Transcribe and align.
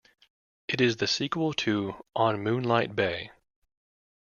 It 0.67 0.81
is 0.81 0.95
the 0.97 1.05
sequel 1.05 1.53
to 1.53 2.03
"On 2.15 2.41
Moonlight 2.41 2.95
Bay". 2.95 3.29